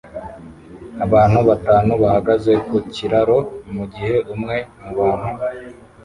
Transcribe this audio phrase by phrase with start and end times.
[1.05, 3.37] Abantu batanu bahagaze ku kiraro
[3.75, 5.31] mugihe umwe mubantu